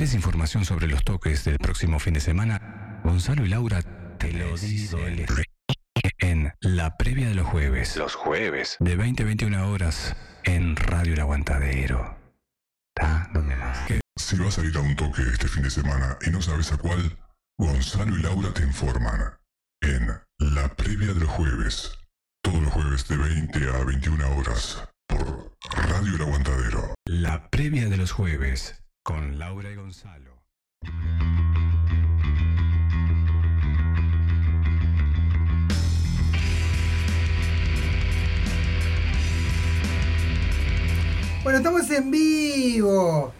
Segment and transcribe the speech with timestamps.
[0.00, 3.02] ¿Qué- ¿Querés información sobre los toques del próximo fin de semana?
[3.04, 3.82] Gonzalo y Laura
[4.16, 5.26] te lo dicen
[6.20, 7.98] en la previa de los jueves.
[7.98, 8.78] Los jueves.
[8.80, 12.16] De 20 a 21 horas en Radio El Aguantadero.
[12.96, 13.28] ¿Está?
[13.34, 13.78] ¿Dónde más?
[13.88, 14.00] ¿Qué?
[14.16, 16.78] Si vas a ir a un toque este fin de semana y no sabes a
[16.78, 17.18] cuál,
[17.58, 19.34] Gonzalo y Laura te informan
[19.82, 20.06] en
[20.38, 21.92] la previa de los jueves.
[22.42, 26.94] Todos los jueves de 20 a 21 horas por Radio El Aguantadero.
[27.04, 30.42] La previa de los jueves con Laura y Gonzalo.
[41.42, 43.32] Bueno, estamos en vivo.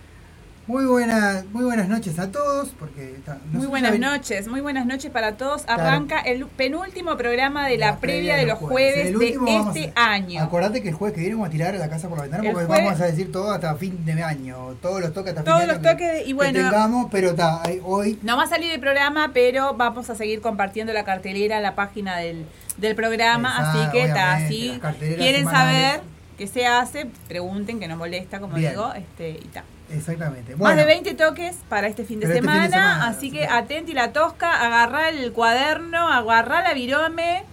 [0.66, 3.16] Muy buenas, muy buenas noches a todos, porque
[3.50, 5.62] Muy buenas noches, muy buenas noches para todos.
[5.62, 5.82] Claro.
[5.82, 10.40] Arranca el penúltimo programa de la, La previa de los jueves de este a- año.
[10.40, 12.52] Acordate que el jueves que viene vamos a tirar la casa por la ventana El
[12.52, 14.76] porque jueves- vamos a decir todo hasta fin de año.
[14.80, 17.30] Todos los toques hasta Todos fin de los año que- toques, y bueno- tengamos, pero
[17.30, 21.04] está, ahí- hoy No va a salir el programa, pero vamos a seguir compartiendo la
[21.04, 22.46] cartelera la página del,
[22.76, 23.56] del programa.
[23.72, 25.90] Así que está, si carteleras quieren semanales.
[25.94, 26.00] saber
[26.38, 28.70] qué se hace, pregunten, que no molesta, como Bien.
[28.70, 28.92] digo.
[28.94, 29.64] Este, y ta.
[29.90, 30.56] Exactamente.
[30.56, 33.46] Más de 20 toques para este fin de, este fin semana, de semana, así que
[33.46, 37.44] atenti la tosca, agarrá el cuaderno, agarrá la virome,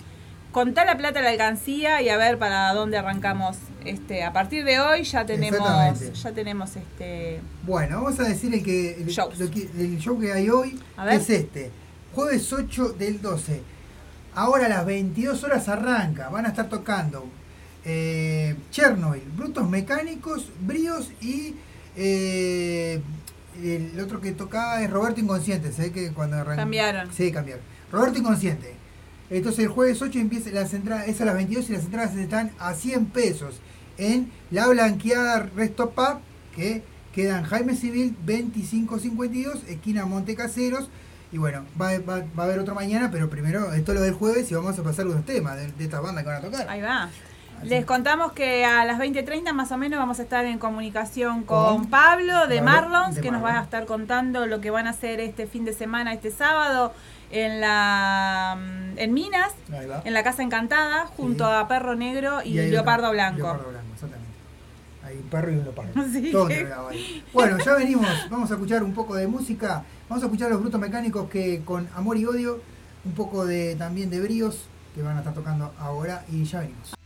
[0.51, 3.57] contá la plata a la alcancía y a ver para dónde arrancamos.
[3.85, 5.59] Este, a partir de hoy ya tenemos,
[6.21, 10.33] ya tenemos este Bueno, vamos a decir el que el, lo que- el show que
[10.33, 10.77] hay hoy
[11.09, 11.71] es este.
[12.13, 13.61] Jueves 8 del 12.
[14.35, 16.29] Ahora a las 22 horas arranca.
[16.29, 17.25] Van a estar tocando
[17.85, 21.55] eh, Chernobyl, Brutos Mecánicos, Bríos y
[21.97, 23.01] eh,
[23.61, 25.71] el otro que tocaba es Roberto Inconsciente.
[25.77, 26.61] Ve que cuando arrancó.
[26.61, 27.11] Cambiaron.
[27.13, 27.63] Sí, cambiaron.
[27.91, 28.73] Roberto Inconsciente.
[29.29, 32.51] Entonces el jueves 8 empieza las entradas, es a las 22 y las entradas están
[32.59, 33.59] a 100 pesos
[33.97, 36.19] en La Blanqueada Resto Pub,
[36.55, 36.81] que
[37.13, 40.87] queda en Jaime Civil 2552, esquina Montecaseros.
[41.31, 44.13] Y bueno, va, va- va a haber otro mañana, pero primero esto es lo del
[44.13, 46.69] jueves y vamos a pasar unos temas de, de esta banda que van a tocar.
[46.69, 47.09] Ahí va.
[47.59, 47.69] Así.
[47.69, 51.65] Les contamos que a las 20.30 más o menos vamos a estar en comunicación Con
[51.77, 54.91] con Pablo de Marlons, de que nos va a estar contando lo que van a
[54.91, 56.93] hacer este fin de semana, este sábado,
[57.31, 59.53] en la mm, en Minas,
[60.05, 61.51] en la Casa Encantada, junto Sí.
[61.53, 63.37] a Perro Negro y, Leopardo Blanco.
[63.37, 64.27] Leopardo Blanco, exactamente.
[65.03, 65.91] Hay un perro y un leopardo.
[66.11, 66.31] Sí.
[66.31, 67.23] Todo entregado ahí.
[67.33, 69.83] Bueno, ya venimos, vamos a escuchar un poco de música.
[70.09, 72.61] Vamos a escuchar a los brutos mecánicos que con amor y odio,
[73.05, 76.96] un poco de también de bríos que van a estar tocando ahora y ya venimos.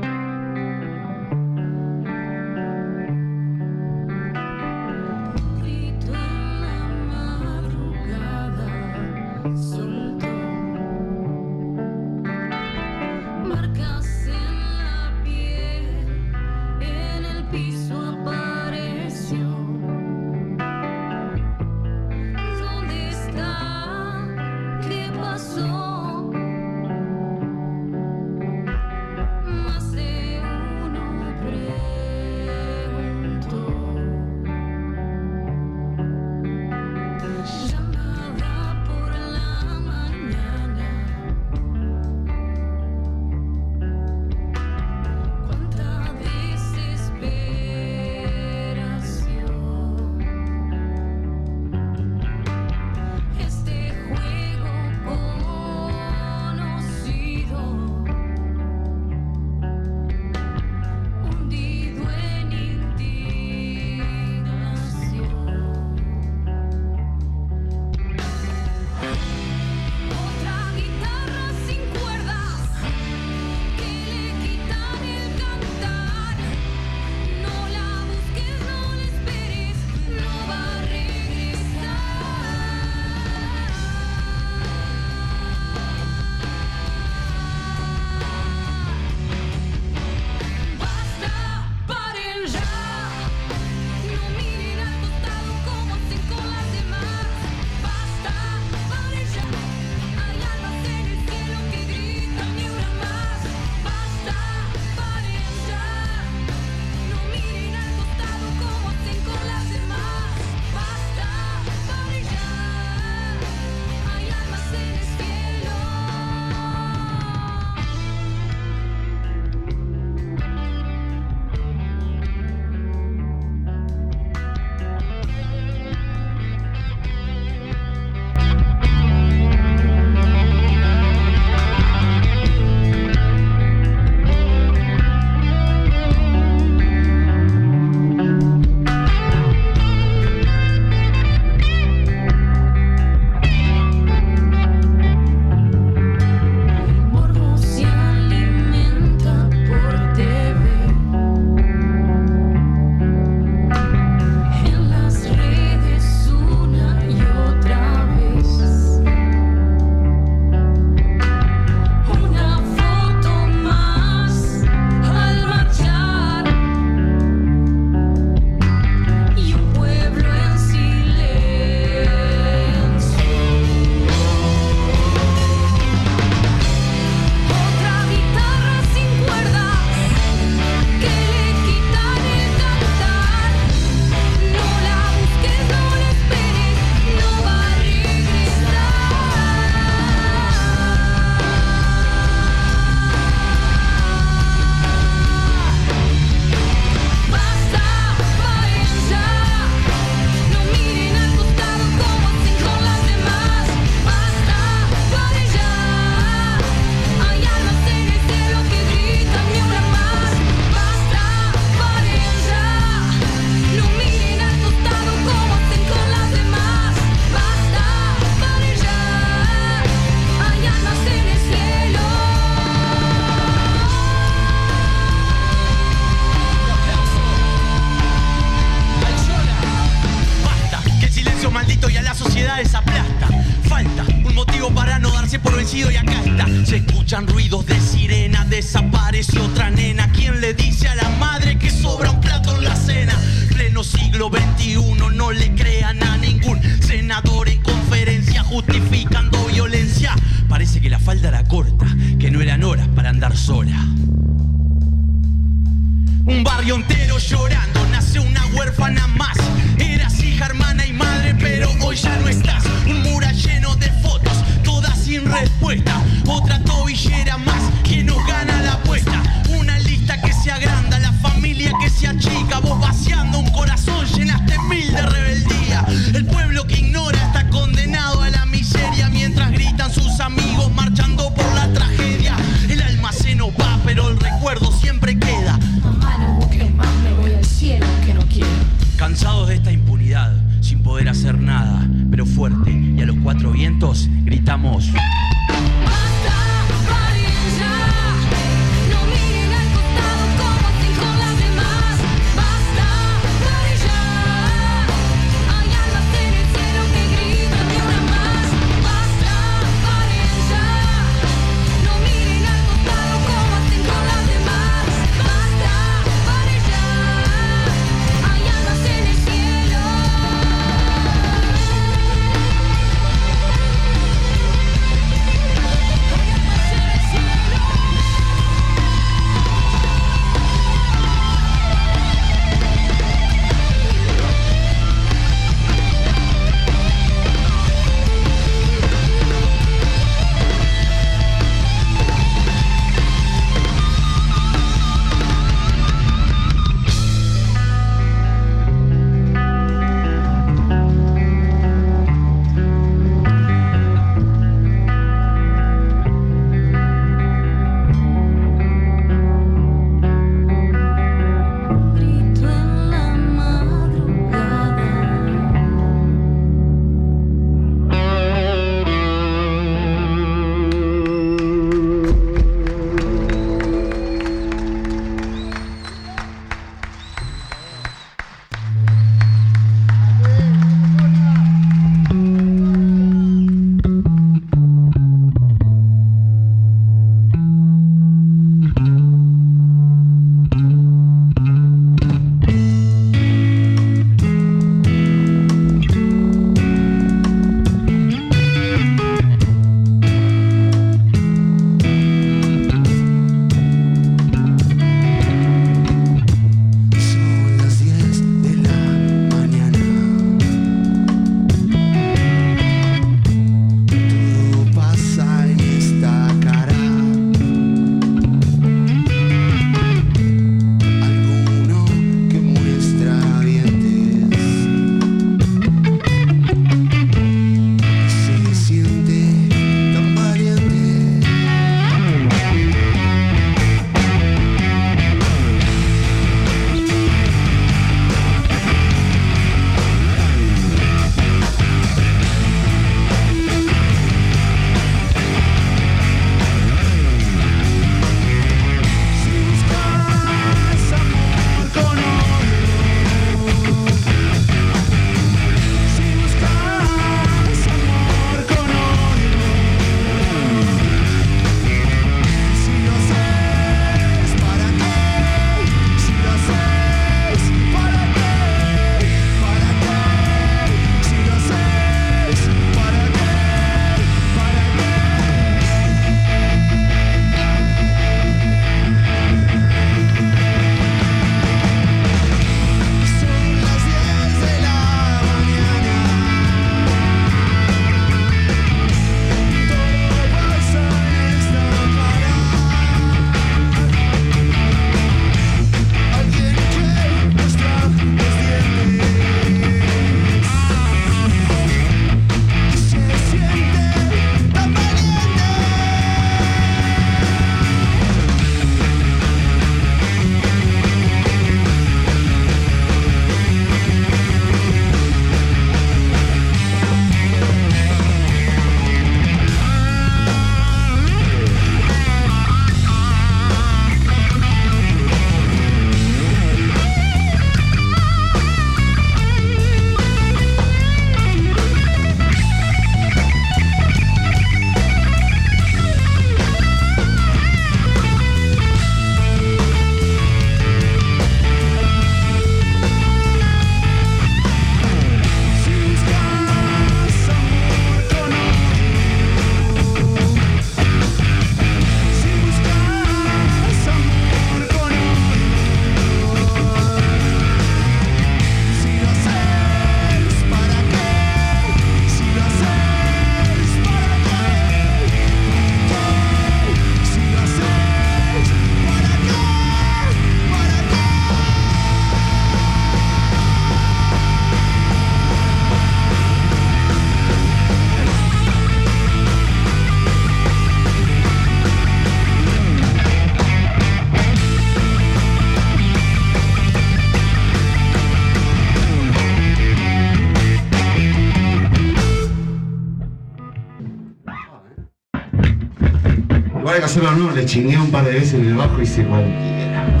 [596.94, 600.00] Hacerlo no, le chingué un par de veces en el bajo y hice cualquiera.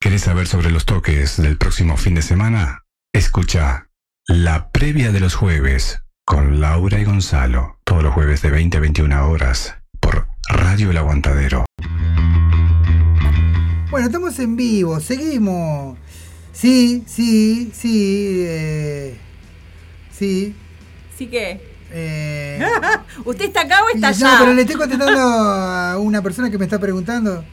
[0.00, 2.84] ¿Querés saber sobre los toques del próximo fin de semana?
[3.12, 3.88] Escucha
[4.26, 7.78] la previa de los jueves con Laura y Gonzalo.
[7.84, 11.66] Todos los jueves de 20 a 21 horas por Radio El Aguantadero.
[13.90, 15.98] Bueno, estamos en vivo, seguimos.
[16.52, 18.42] Sí, sí, sí.
[18.46, 19.18] eh,
[20.10, 20.54] sí.
[21.14, 21.69] Así que.
[21.92, 22.60] Eh,
[23.24, 24.36] ¿Usted está acá o está no, allá?
[24.40, 27.44] pero le estoy contestando a una persona que me está preguntando.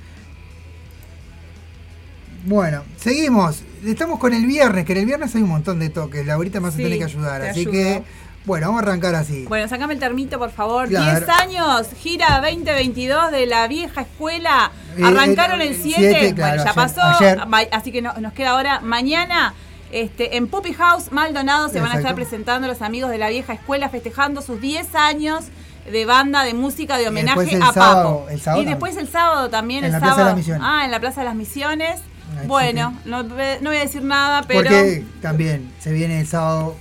[2.46, 3.64] Bueno, seguimos.
[3.86, 6.26] Estamos con el viernes, que en el viernes hay un montón de toques.
[6.26, 7.42] Laurita me vas a Sí, tener que ayudar.
[7.42, 7.72] Así ayudo.
[7.74, 8.04] que,
[8.46, 9.46] bueno, vamos a arrancar así.
[9.48, 10.88] Bueno, sacame el termito, por favor.
[10.88, 11.20] Claro.
[11.20, 14.72] 10 años, gira 2022 de la vieja escuela.
[14.98, 16.00] Eh, Arrancaron eh, el el 7.
[16.00, 17.02] siete, claro, bueno, ya ayer- pasó.
[17.24, 17.68] ayer.
[17.74, 19.54] Así que no- nos queda ahora mañana.
[19.92, 23.54] Este, en Puppy House, Maldonado, se van a estar presentando los amigos de la vieja
[23.54, 25.46] escuela festejando sus 10 años
[25.90, 28.30] de banda de música de homenaje a sábado- Papo.
[28.30, 30.30] el sábado y después el sábado también, En el la Plaza de sábado.
[30.30, 30.64] las Misiones.
[30.66, 32.02] Ah, en la Plaza de las Misiones.
[32.46, 36.76] Bueno, no, no voy a decir nada, pero Porque también se viene el sábado.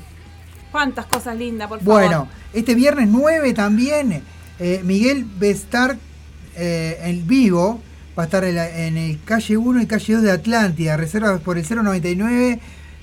[0.72, 1.94] cuántas cosas lindas, por favor.
[2.02, 4.24] Bueno, este viernes 9 también,
[4.58, 5.96] eh, Miguel va a estar
[6.56, 7.80] eh, en vivo.
[8.18, 10.96] Va a estar en, la- en el calle 1 y calle 2 de Atlántida.
[10.96, 12.58] Reservas por el 099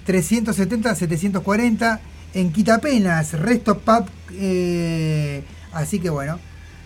[0.06, 2.02] 370 740
[2.34, 4.06] en Quitapenas, Resto Pub.
[4.34, 6.40] eh, así que bueno,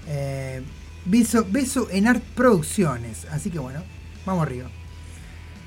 [0.07, 0.61] eh,
[1.05, 3.25] beso, beso en Art Producciones.
[3.31, 3.83] Así que bueno,
[4.25, 4.69] vamos arriba.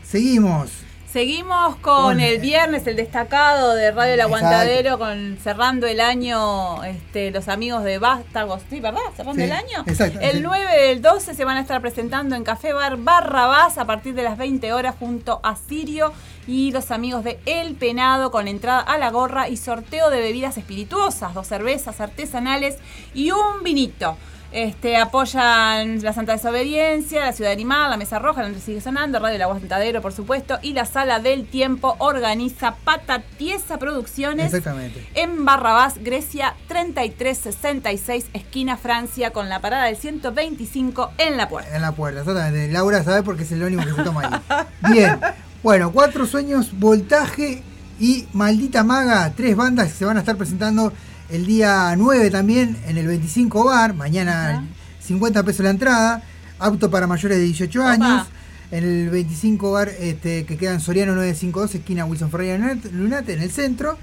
[0.02, 0.89] Seguimos.
[1.12, 4.20] Seguimos con el viernes, el destacado de Radio El.
[4.20, 9.01] Aguantadero, con cerrando el año, este, los amigos de Vástagos, ¿sí, verdad?
[9.16, 9.85] Cerrando Sí, el año.
[9.88, 10.40] exacto, El sí.
[10.44, 14.23] 9 del 12 se van a estar presentando en Café Bar Barrabás a partir de
[14.23, 16.12] las 20 horas junto a Sirio
[16.46, 20.59] y los amigos de El Penado con entrada a la gorra y sorteo de bebidas
[20.59, 22.77] espirituosas, dos cervezas artesanales
[23.14, 24.16] y un vinito.
[24.52, 29.36] Este, apoyan la Santa Desobediencia, la Ciudad Animal, la Mesa Roja, la sigue sonando, Radio
[29.36, 35.06] El Aguantadero, por supuesto, y la Sala del Tiempo organiza Patatiesa Producciones Exactamente.
[35.14, 41.76] en Barrabás, Grecia 3366, esquina Francia, con la parada del 125 en la puerta.
[41.76, 42.72] En la puerta, exactamente.
[42.72, 44.66] Laura sabe porque es el único que se toma ahí.
[44.92, 45.18] Bien.
[45.62, 47.62] Bueno, Cuatro Sueños, Voltaje
[48.00, 50.92] y Maldita Maga, tres bandas que se van a estar presentando
[51.31, 54.64] el día 9 también en el 25 Bar, mañana Ajá.
[55.01, 56.23] 50 pesos la entrada,
[56.59, 57.90] apto para mayores de 18 Opa.
[57.93, 58.27] años.
[58.71, 63.43] En el 25 Bar este, que queda en Soriano 952, esquina Wilson Ferreira Lunate- en
[63.43, 63.99] el centro.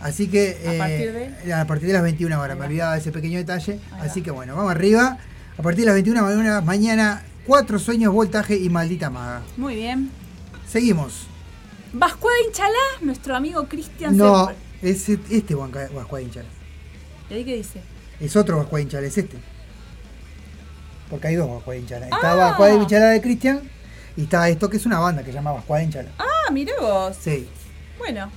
[0.00, 1.12] Así que ¿A eh, partir
[1.44, 1.54] de?
[1.54, 3.78] a partir de las 21 horas, me olvidaba de ese pequeño detalle.
[4.00, 5.18] Así que bueno, vamos arriba.
[5.58, 9.42] A partir de las 21 horas mañana, Cuatro Sueños, Voltaje y Maldita Maga.
[9.56, 10.10] Muy bien.
[10.68, 11.26] Seguimos.
[11.92, 12.68] Bascuada Inchalá,
[13.02, 16.48] nuestro amigo Cristian No, se- es este Bascuada Inchala.
[17.32, 17.80] ¿Y ahí qué dice?
[18.20, 19.36] Es otro Bascuada Inchala, es este.
[21.10, 22.04] Porque hay dos Bascuada Inchala.
[22.06, 22.34] Está Ah.
[22.36, 23.60] Bascuada Inchala de Cristian
[24.16, 26.10] y está esto que es una banda que se llama Bascuada Inchala.
[26.18, 27.16] Ah, mirá vos.
[27.18, 27.48] Sí.
[27.98, 28.30] Bueno,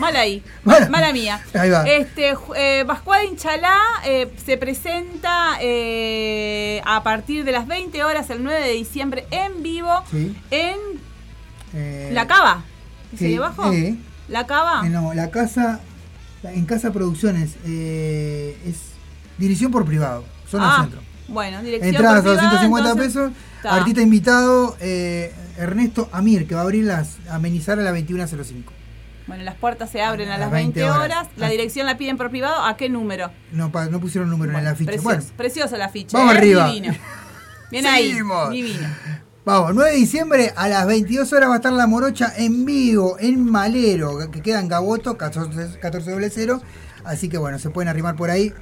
[0.00, 0.42] mal ahí.
[0.64, 1.40] Mala- Mala mía.
[1.54, 1.84] Ahí va.
[1.84, 2.84] Este, eh,
[3.30, 9.26] Inchalá eh, se presenta eh, a partir de las 20 horas el 9 de diciembre
[9.30, 10.36] en vivo Sí.
[10.50, 10.76] en
[11.74, 12.64] Eh, La Cava.
[13.12, 13.72] ¿Dice sí, ahí abajo?
[13.72, 13.96] eh,
[14.28, 14.82] La Cava.
[14.88, 15.80] no, la casa,
[16.44, 18.76] en Casa Producciones, eh, es
[19.38, 21.00] dirección por privado, zona ah, centro.
[21.28, 23.32] bueno, dirección Entradas a por privada, 250 entonces- pesos.
[23.56, 23.74] Está.
[23.76, 28.72] Artista invitado, eh, Ernesto Amir, que va a abrir las, a amenizar a las 21.05.
[29.28, 31.04] Bueno, las puertas se abren a, A las las 20 20 horas.
[31.04, 31.28] horas.
[31.36, 31.50] La Ah.
[31.50, 32.64] dirección la piden por privado.
[32.64, 33.30] ¿A qué número?
[33.52, 34.86] No, pa- no pusieron número en Bueno, el afiche.
[34.90, 36.16] Precioso, Bueno, precioso el afiche.
[36.16, 36.38] Vamos ¿eh?
[36.38, 36.66] arriba.
[36.66, 36.94] Divino.
[37.70, 38.12] Bien ahí.
[38.50, 38.88] Divino.
[39.44, 43.16] Vamos, 9 de diciembre a las 22 horas va a estar la morocha en vivo,
[43.18, 46.62] en Malero, que queda en Gaboto, 14, 1400.
[47.04, 48.52] Así que bueno, se pueden arrimar por ahí.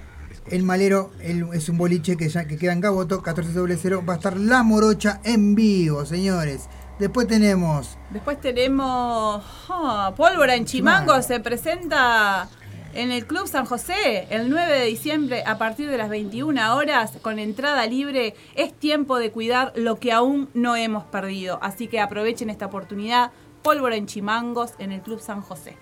[0.47, 4.09] El Malero el- es un boliche que, ya, que queda en Gaboto, 1400.
[4.09, 6.63] Va a estar la morocha en vivo, señores.
[6.99, 11.13] Después tenemos Después tenemos ah, Pólvora en Chimango.
[11.13, 11.23] Chimango.
[11.23, 12.49] Se presenta
[12.95, 17.13] en el Club San José el 9 de diciembre a partir de las 21 horas
[17.23, 18.35] con entrada libre.
[18.55, 21.59] Es tiempo de cuidar lo que aún no hemos perdido.
[21.63, 23.33] Así que aprovechen esta oportunidad.
[23.63, 25.77] Pólvora en Chimangos en el Club San José.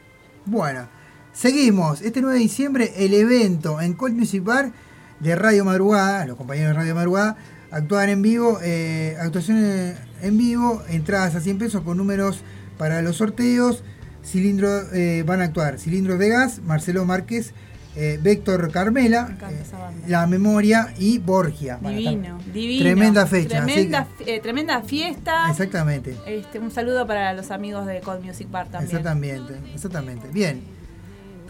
[0.44, 0.88] Bueno,
[1.32, 2.02] seguimos.
[2.02, 4.72] Este 9 de diciembre, el evento en Cold Music Bar
[5.20, 6.26] de Radio Madrugada.
[6.26, 7.36] Los compañeros de Radio Madrugada
[7.70, 12.40] actúan en vivo, eh, actuaciones en vivo, entradas a 100 pesos con números
[12.76, 13.82] para los sorteos.
[14.24, 17.52] Cilindro, eh, van a actuar Cilindros de Gas, Marcelo Márquez,
[17.96, 20.08] eh, Víctor Carmela, eh.
[20.08, 21.78] La Memoria y Borgia.
[21.82, 22.84] Divino, divino.
[22.84, 25.50] Tremenda fecha, Tremenda, eh, tremenda fiesta.
[25.50, 26.14] Exactamente.
[26.26, 28.84] Este, un saludo para los amigos de Cold Music Bar también.
[28.84, 30.28] Exactamente, exactamente.
[30.28, 30.77] Bien.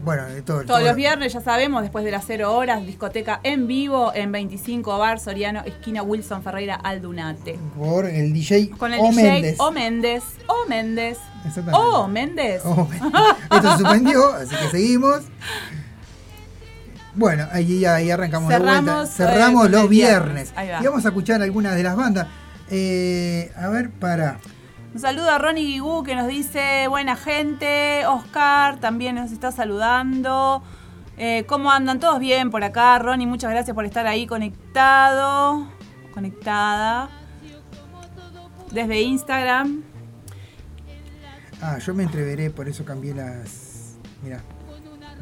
[0.05, 3.41] Bueno, de todo, Todos todo- los viernes, ya sabemos, después de las 0 horas, discoteca
[3.43, 7.59] en vivo en 25 Bar Soriano, esquina Wilson Ferreira Aldunate.
[7.77, 9.57] Por el DJ Con el O DJ Méndez.
[9.61, 10.25] O Méndez.
[10.47, 11.19] O Méndez.
[11.47, 11.79] Exactamente.
[11.87, 12.63] O Méndez.
[12.65, 13.13] O Méndez.
[13.51, 15.23] Esto se suspendió, así que seguimos.
[17.15, 19.03] Bueno, ahí, ahí arrancamos de vuelta.
[19.03, 20.53] eh, Cerramos con los viernes.
[20.81, 22.29] Y vamos a escuchar algunas de las bandas.
[22.71, 24.39] Eh, a ver, para.
[24.95, 28.07] Un saludo a Ronnie Guigú que nos dice buena gente.
[28.07, 30.63] Oscar también nos está saludando.
[31.19, 32.01] Eh, ¿Cómo andan?
[32.01, 32.99] ¿Todos bien por acá?
[32.99, 35.67] Ronnie, muchas gracias por estar ahí conectado.
[36.15, 37.11] Conectada.
[38.71, 39.83] Desde Instagram.
[41.61, 43.97] Ah, yo me entreveré, por eso cambié las.
[44.23, 44.41] Mira.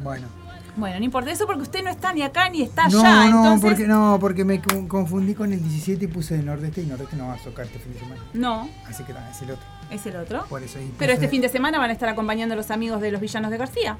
[0.01, 0.36] Bueno.
[0.77, 3.29] Bueno, no importa eso porque usted no está ni acá ni está No, allá.
[3.29, 6.81] no, entonces, porque no, porque me con- confundí con el 17 y puse el nordeste
[6.81, 8.21] y nordeste no va a tocar este fin de semana.
[8.33, 9.65] No, Así que es el otro.
[9.89, 10.45] es el otro.
[10.47, 13.11] Por eso Pero este fin de semana van a estar acompañando a los amigos de
[13.11, 13.97] los villanos de García.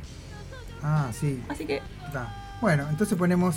[0.84, 1.42] Ah, sí.
[1.50, 2.34] Así que, Está.
[2.62, 3.56] Bueno, entonces ponemos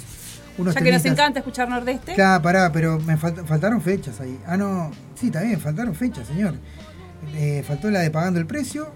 [0.59, 1.23] unos ya que nos temitas.
[1.25, 2.15] encanta escuchar Nordeste.
[2.15, 4.39] Claro, pará, pero me falt- faltaron fechas ahí.
[4.47, 4.91] Ah, no.
[5.15, 6.55] Sí, bien, faltaron fechas, señor.
[7.35, 8.89] Eh, faltó la de pagando el precio.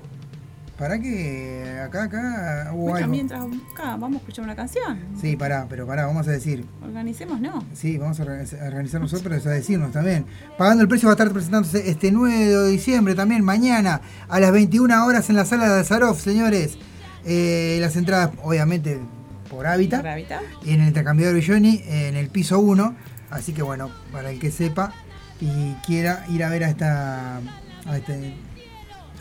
[0.78, 3.10] Para que acá, acá hubo Bueno, algo.
[3.10, 4.98] mientras acá vamos a escuchar una canción.
[5.20, 6.64] Sí, pará, pero pará, vamos a decir.
[6.82, 7.64] Organicemos, ¿no?
[7.74, 10.26] Sí, vamos a orga- a organizar nosotros, a decirnos también.
[10.58, 14.50] Pagando el precio va a estar presentándose este 9 de diciembre también, mañana, a las
[14.50, 16.76] 21 horas en la sala de Azarov, señores.
[17.24, 18.98] Eh, las entradas, obviamente,
[19.48, 20.00] por hábitat.
[20.00, 20.42] Por hábitat.
[20.66, 22.96] En el intercambiador Villoni, en el piso 1.
[23.30, 24.92] Así que bueno, para el que sepa
[25.40, 28.34] y quiera ir a ver a esta, a este-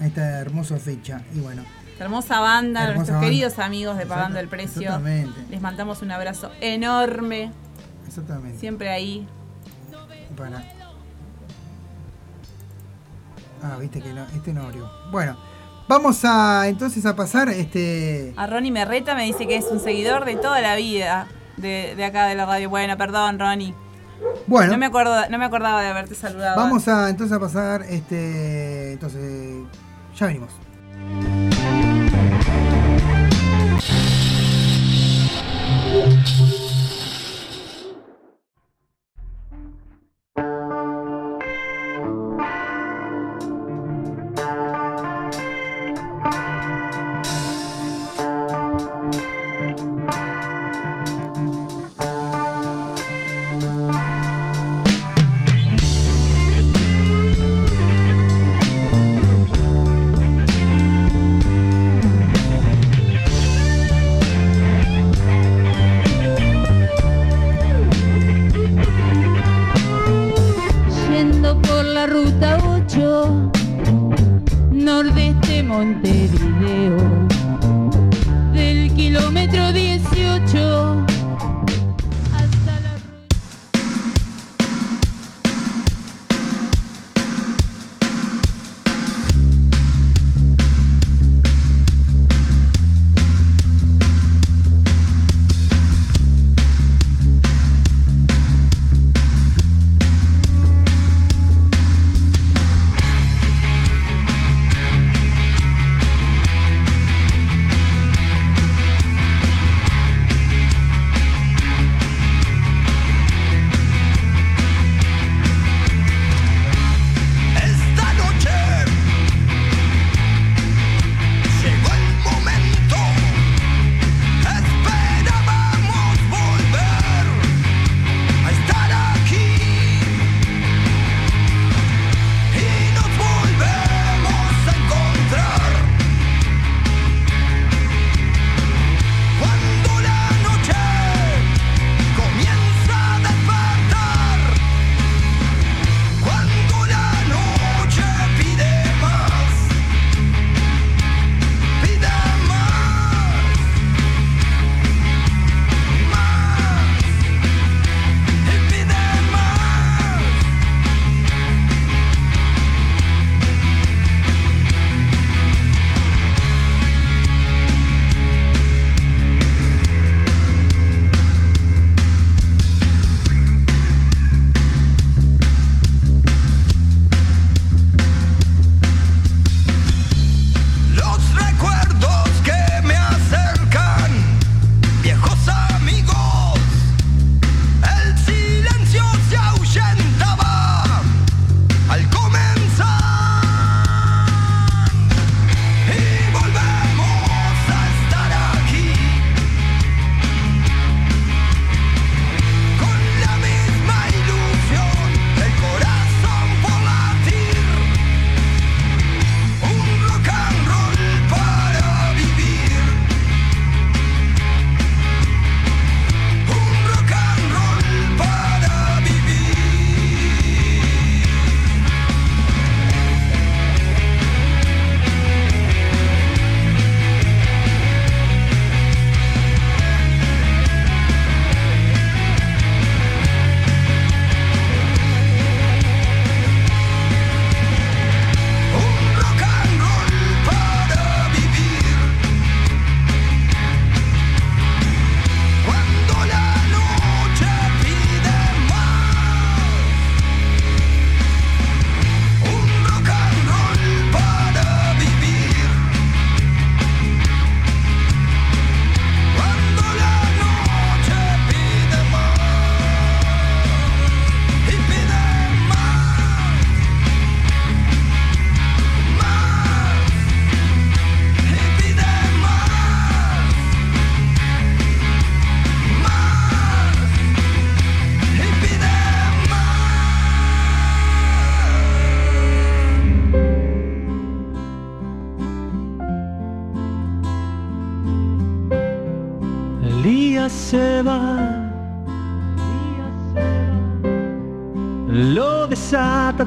[0.01, 1.21] a esta hermosa fecha.
[1.34, 3.27] Y bueno, Esta hermosa banda, Hermosa nuestros banda.
[3.27, 4.82] queridos amigos de Pagando el Precio.
[4.82, 5.39] exactamente.
[5.49, 7.51] Les mandamos un abrazo enorme.
[8.08, 8.60] exactamente.
[8.60, 9.27] Siempre ahí.
[10.36, 10.63] Para.
[13.62, 14.89] Ah, viste que no, este no abrió.
[15.12, 15.38] Bueno,
[15.88, 18.34] vamos a entonces a pasar este.
[18.36, 21.27] A Ronnie Merreta me dice que es un seguidor de toda la vida
[21.58, 22.69] de, de acá de la radio.
[22.69, 23.73] Bueno, perdón, Ronnie.
[24.47, 26.56] Bueno, No me acuerdo, no me acordaba de haberte saludado.
[26.58, 28.93] vamos a entonces a pasar este.
[28.93, 29.63] Entonces,
[30.19, 30.52] ya venimos.
[31.10, 31.53] Yendo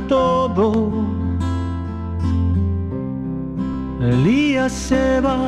[0.08, 0.90] todo.
[4.00, 5.38] Elías se va.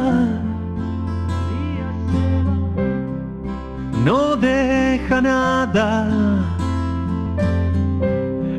[4.05, 6.09] No deja nada.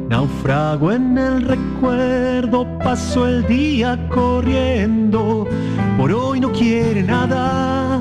[0.10, 5.48] Naufrago en el recuerdo, paso el día corriendo.
[5.98, 8.00] Por hoy no quiere nada.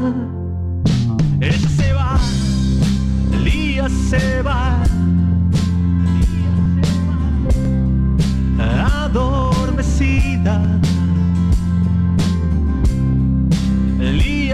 [1.41, 2.19] Ella se va,
[3.33, 4.78] Elías se va.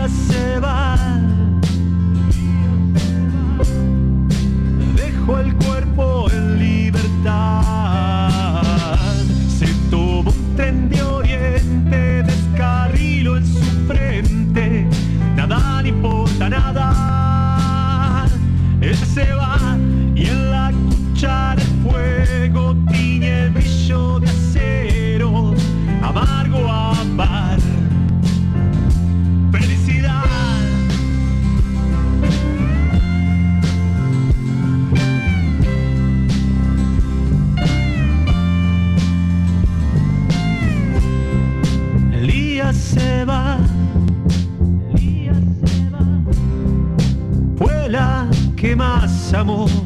[0.08, 0.96] Se va.
[4.96, 8.30] Dejo el cuerpo en libertad.
[9.48, 10.90] Se tomó un tren
[48.64, 49.83] la que más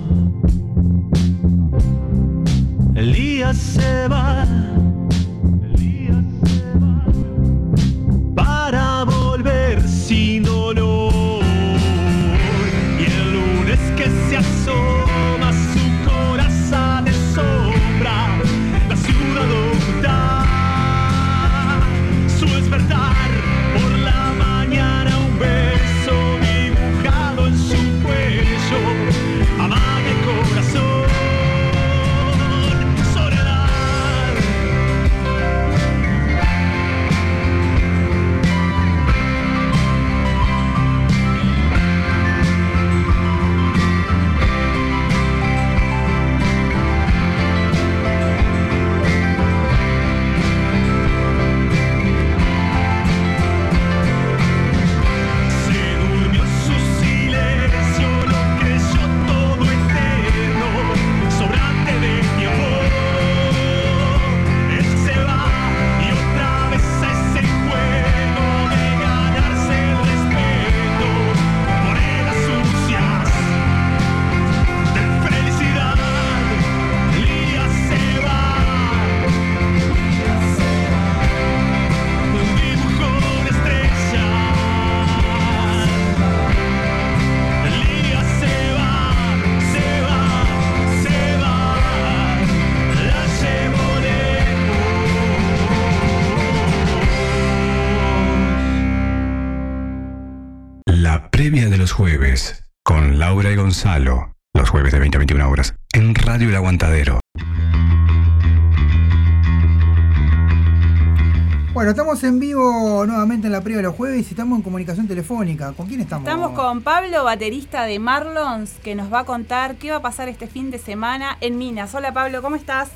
[113.78, 115.72] de los jueves y estamos en comunicación telefónica.
[115.72, 116.26] ¿Con quién estamos?
[116.28, 120.28] Estamos con Pablo, baterista de Marlons, que nos va a contar qué va a pasar
[120.28, 121.94] este fin de semana en Minas.
[121.94, 122.88] Hola Pablo, ¿cómo estás?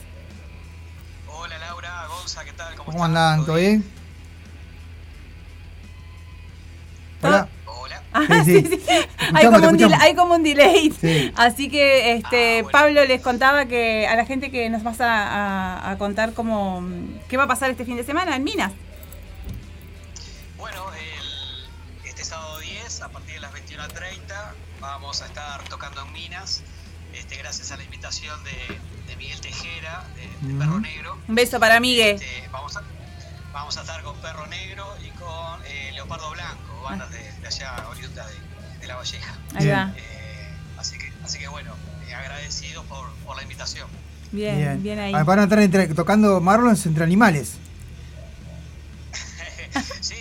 [1.28, 2.74] Hola Laura, Gonza, ¿qué tal?
[2.74, 3.44] ¿Cómo, ¿Cómo andan?
[3.46, 3.84] ¿Todo bien?
[7.22, 7.48] Hola.
[7.66, 8.02] Hola.
[8.12, 8.62] Ah, Sí, sí.
[8.62, 8.78] sí, sí.
[8.86, 10.90] Te Hay, como un hay como delay.
[11.00, 11.32] Sí.
[11.36, 12.68] Así que este Ah, bueno.
[12.78, 15.06] Pablo les contaba que a la gente que nos vas a,
[15.78, 16.82] a- a contar cómo
[17.28, 18.72] qué va a pasar este fin de semana en Minas.
[25.12, 26.62] Vamos a estar tocando en Minas,
[27.12, 30.54] este, gracias a la invitación de, de Miguel Tejera, de.
[30.58, 31.18] Perro Negro.
[31.28, 32.14] Un beso para Miguel.
[32.14, 32.82] Este, vamos, a,
[33.52, 37.86] vamos a estar con Perro Negro y con eh, Leopardo Blanco, bandas de, de allá,
[37.90, 39.34] oriundas de, de La Valleja.
[39.54, 39.76] Ahí Bien.
[39.76, 39.92] va.
[39.98, 41.74] Eh, así, que, así que bueno,
[42.08, 43.88] eh, agradecido por, por la invitación.
[44.30, 45.12] Bien, bien, ahí.
[45.14, 47.56] Ah, Van a estar entre- tocando Marlons entre animales.
[50.00, 50.14] sí,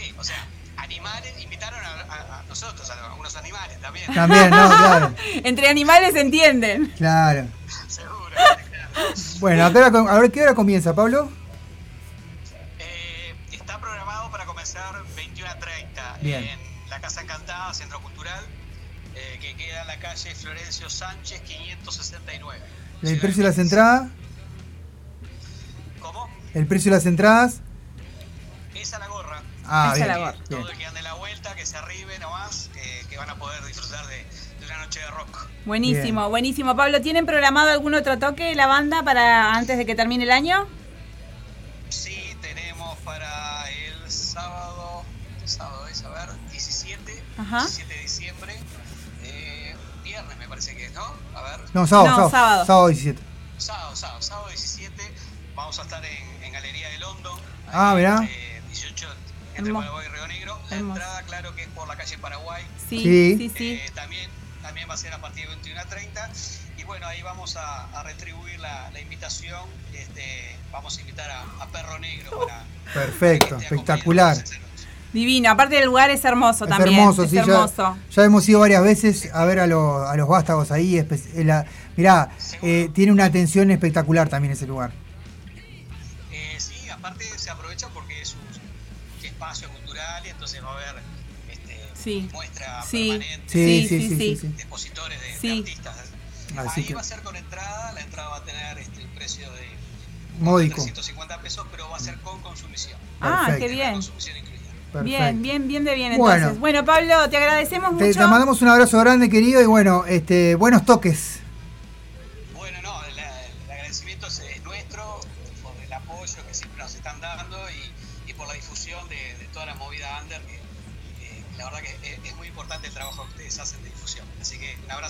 [2.61, 4.13] nosotros, a algunos animales también.
[4.13, 4.69] También, ¿no?
[4.77, 5.13] Claro.
[5.43, 6.93] Entre animales se entienden.
[6.97, 7.47] Claro.
[7.87, 8.61] Seguro, claro.
[9.39, 11.29] Bueno, ¿a qué hora, com- a ver qué hora comienza, Pablo?
[12.79, 16.43] Eh, está programado para comenzar 21 a 30 Bien.
[16.43, 18.43] en la Casa Encantada, Centro Cultural,
[19.15, 22.61] eh, que queda en la calle Florencio Sánchez 569.
[23.03, 24.09] ¿El precio de las entradas?
[25.99, 26.29] ¿Cómo?
[26.53, 27.61] ¿El precio de las entradas?
[29.73, 30.07] Ah, bien.
[30.07, 30.31] la gorra.
[30.49, 30.61] bien.
[30.61, 33.63] Todo el que ande la vuelta, que se arribe nomás, que, que van a poder
[33.63, 34.17] disfrutar de,
[34.59, 35.47] de una noche de rock.
[35.65, 36.75] Buenísimo, buenísimo.
[36.75, 40.67] Pablo, ¿tienen programado algún otro toque la banda para antes de que termine el año?
[41.89, 45.03] Sí, tenemos para el sábado,
[45.39, 46.03] ¿qué sábado es?
[46.03, 47.59] A ver, 17, Ajá.
[47.61, 48.55] 17 de diciembre,
[49.23, 51.03] eh, viernes me parece que es, ¿no?
[51.35, 52.65] A ver, No, sábado, No, sábado, sábado.
[52.65, 53.21] sábado 17.
[53.57, 55.03] sábado, sábado, sábado 17,
[55.55, 57.39] vamos a estar en, en Galería de London.
[57.71, 58.19] Ah, mirá.
[58.23, 58.40] eh, 18
[59.61, 59.87] entre Hermoso.
[59.87, 60.59] Paraguay y Río Negro.
[60.69, 60.99] La Hermoso.
[60.99, 62.63] entrada, claro que es por la calle Paraguay.
[62.89, 63.35] Sí, Sí.
[63.37, 63.71] sí, sí.
[63.73, 64.29] Eh, también,
[64.61, 66.29] también va a ser a partir de 21 a 30.
[66.77, 69.61] Y bueno, ahí vamos a, a retribuir la, la invitación.
[69.93, 72.63] Este, vamos a invitar a, a Perro Negro para.
[72.93, 74.37] Perfecto, para esté espectacular.
[75.13, 75.51] Divino.
[75.51, 76.97] Aparte del lugar es hermoso Es también.
[76.99, 77.97] hermoso, es sí, ya, hermoso.
[78.09, 80.97] ya hemos ido varias veces a ver a, los a los vástagos ahí.
[80.97, 81.07] eh,
[81.43, 81.65] la-
[81.97, 82.29] mirá,
[82.61, 84.91] eh, tiene una atención espectacular también ese lugar.
[86.31, 87.25] Eh, sí, aparte
[90.41, 91.03] entonces va a haber
[91.51, 92.27] este, Sí.
[92.33, 93.09] muestra Sí.
[93.09, 94.17] permanente Sí, Sí, sí, sí, sí, sí.
[94.17, 94.47] sí, sí.
[94.47, 95.95] de expositores de, artistas.
[96.57, 99.11] Así Ahí que- va a ser con entrada, la entrada va a tener este, un
[99.11, 99.69] precio de
[100.39, 100.75] Módico.
[100.81, 102.99] 350 pesos, pero va a ser con consumición.
[103.21, 103.67] Ah, Perfecto.
[103.67, 103.93] qué bien.
[103.93, 105.01] consumición incluida.
[105.03, 106.35] Bien, bien, bien de bien Bueno.
[106.37, 106.59] entonces.
[106.59, 108.19] Bueno, Pablo, te agradecemos Te, mucho.
[108.19, 111.40] te mandamos un abrazo grande, querido, y bueno, este, buenos toques.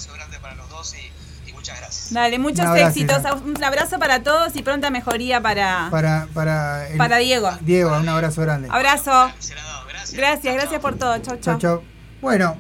[0.10, 2.14] Abrazo grande para los dos y, y muchas gracias.
[2.14, 3.24] Dale, muchos Un abrazo, éxitos.
[3.44, 7.52] Un abrazo para todos y pronta mejoría para, Para, para, el- para Diego.
[7.62, 8.68] Diego, un abrazo grande.
[8.72, 9.12] Abrazo.
[9.12, 10.14] Gracias.
[10.14, 10.82] Gracias, Chau, gracias chau.
[10.82, 11.18] por todo.
[11.20, 11.60] Chau, Chau, chau.
[11.60, 11.82] chau.
[12.22, 12.58] Bueno,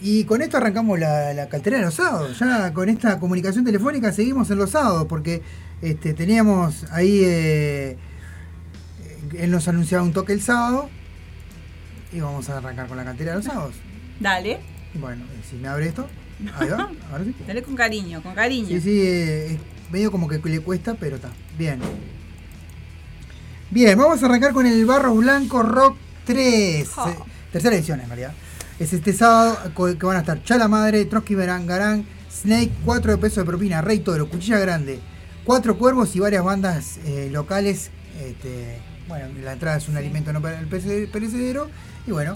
[0.00, 2.38] y con esto arrancamos la, la cartera de los sábados.
[2.38, 5.42] Ya con esta comunicación telefónica seguimos en los sábados, porque
[5.80, 7.20] este, teníamos ahí.
[7.24, 7.96] eh,
[9.38, 10.90] él nos anunciaba un toque el sábado.
[12.12, 13.74] Y vamos a arrancar con la cantera de los sábados.
[14.20, 14.60] Dale.
[14.94, 16.06] Bueno, si me abre esto.
[16.58, 17.34] Ahí va, ahora sí.
[17.46, 18.68] Dale con cariño, con cariño.
[18.68, 21.30] Sí, sí, eh, es medio como que le cuesta, pero está.
[21.58, 21.80] Bien.
[23.70, 26.88] Bien, vamos a arrancar con el Barro Blanco Rock 3.
[26.96, 27.08] Oh.
[27.08, 27.16] eh,
[27.50, 28.32] tercera edición en realidad.
[28.78, 29.58] Es este sábado
[29.98, 33.80] que van a estar Chala Madre, Trotsky Garán, Garán, Snake, 4 de peso de propina,
[33.80, 34.98] Rey Toro, Cuchilla Grande,
[35.44, 37.90] Cuatro Cuervos y varias bandas eh, locales.
[38.20, 38.78] Este,
[39.08, 41.70] bueno, la entrada es un alimento no para el perecedero.
[42.06, 42.34] Y bueno,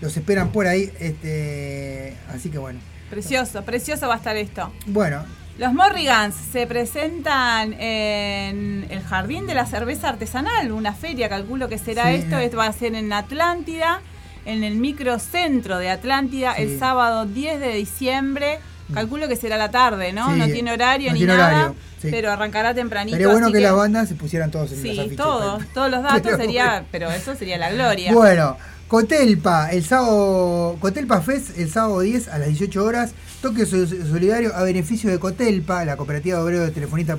[0.00, 0.90] los esperan por ahí.
[0.98, 2.80] Este, así que bueno.
[3.10, 4.72] Precioso, precioso va a estar esto.
[4.86, 5.24] Bueno,
[5.58, 11.78] Los Morrigans se presentan en el Jardín de la Cerveza Artesanal, una feria, calculo que
[11.78, 12.38] será Sí, esto.
[12.38, 14.00] Esto va a ser en Atlántida,
[14.44, 16.62] en el microcentro de Atlántida, Sí.
[16.62, 18.58] el sábado 10 de diciembre.
[18.94, 20.32] Calculo que será la tarde, ¿no?
[20.32, 23.16] Sí, no tiene horario no ni tiene nada, horario, pero arrancará tempranito.
[23.16, 26.02] Estaría bueno así que, las bandas se pusieran todos en Sí, todos, pero- todos los
[26.04, 26.86] datos pero sería, bueno.
[26.90, 28.12] pero eso sería la gloria.
[28.14, 28.56] Bueno,
[28.88, 33.12] Cotelpa, el sábado, Cotelpa Fest, el sábado 10 a las 18 horas,
[33.42, 37.18] toque so- solidario a beneficio de Cotelpa, la cooperativa de obreros de telefonista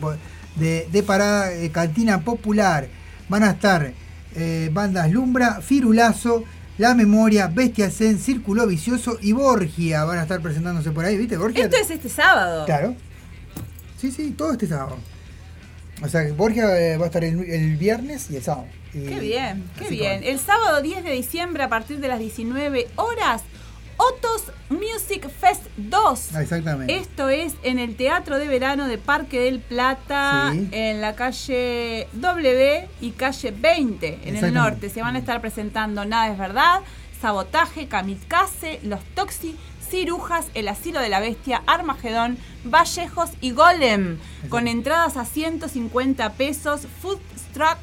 [0.55, 2.87] de, de parada, eh, cantina popular.
[3.29, 3.93] Van a estar
[4.35, 6.43] eh, bandas Lumbra, Firulazo,
[6.79, 10.03] La Memoria, Bestia Zen, Círculo Vicioso y Borgia.
[10.05, 11.37] Van a estar presentándose por ahí, ¿viste?
[11.37, 11.65] Borgia.
[11.65, 12.65] Esto es este sábado.
[12.65, 12.95] Claro.
[14.01, 14.97] Sí, sí, todo este sábado.
[16.01, 18.65] O sea, Borgia eh, va a estar el, el viernes y el sábado.
[18.91, 20.23] Qué bien, qué bien.
[20.23, 23.43] El sábado 10 de diciembre a partir de las 19 horas,
[23.97, 26.29] Otos Music Fest 2.
[26.35, 26.95] Ah, Exactamente.
[26.95, 30.69] Esto es en el Teatro de Verano de Parque del Plata, Sí.
[30.71, 34.89] en la calle W y calle 20, en el norte.
[34.89, 36.79] Se van a estar presentando Nada es Verdad,
[37.21, 39.57] Sabotaje, Kamikaze, Los Toxi,
[39.89, 44.17] Cirujas, El Asilo de la Bestia, Armagedón, Vallejos y Golem,
[44.47, 47.19] con entradas a 150 pesos, Food
[47.53, 47.77] Truck.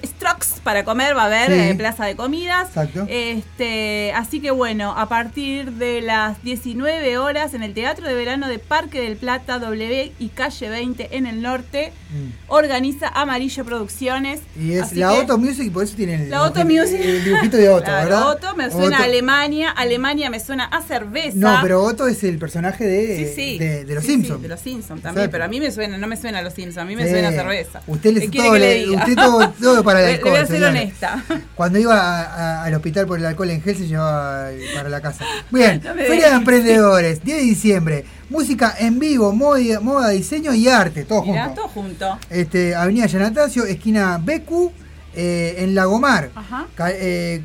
[0.00, 1.58] Tr- Trucks para comer va a haber Sí.
[1.70, 3.06] eh, plaza de comidas Exacto.
[3.08, 8.48] este, así que bueno, a partir de las 19 horas en el Teatro de Verano
[8.48, 12.30] de Parque del Plata, W y Calle 20 en el norte, Mm.
[12.48, 14.40] organiza Amarillo Producciones.
[14.60, 17.00] Y es Así la Auto Music, por eso tiene el, La Music.
[17.02, 18.28] el dibujito de Otto, Claro, ¿verdad?
[18.30, 21.36] Otto me suena Otto- a Alemania, Alemania me suena a cerveza.
[21.36, 23.58] No, pero Otto es el personaje de, Sí, sí.
[23.58, 24.42] de, de los Simpsons.
[24.42, 25.32] de los Simpsons también, Exacto.
[25.32, 27.28] pero a mí me suena, no me suena a los Simpsons, a mí me suena
[27.28, 27.80] a cerveza.
[27.86, 30.32] Usted le ¿Qué hace quiere todo, le usted todo, todo para el alcohol.
[30.32, 30.70] Le voy a ser señora.
[30.70, 31.24] honesta.
[31.54, 35.00] Cuando iba a- a- al hospital por el alcohol en gel se llevaba para la
[35.00, 35.24] casa.
[35.50, 36.36] Bien, No Feria de.
[36.36, 38.04] Emprendedores, 10 de diciembre.
[38.30, 41.60] Música en vivo, moda, moda, diseño y arte, todo Mirá, junto.
[41.62, 42.18] todo junto.
[42.30, 44.72] Este, Avenida Yanatacio, esquina Becu,
[45.14, 46.30] eh, en Lagomar.
[46.34, 46.66] Ajá.
[46.94, 47.42] Eh,